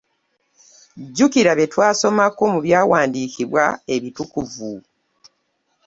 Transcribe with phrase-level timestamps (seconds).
[1.07, 3.63] Jjukira bye twasomako mu byawandiikibwa
[3.95, 4.71] ebitukuvu.